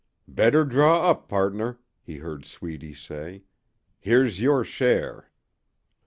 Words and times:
"Better 0.27 0.65
draw 0.65 1.11
up, 1.11 1.29
pardner," 1.29 1.77
he 2.01 2.17
heard 2.17 2.43
Sweedy 2.43 2.91
say. 2.95 3.43
"Here's 3.99 4.41
your 4.41 4.63
share." 4.63 5.29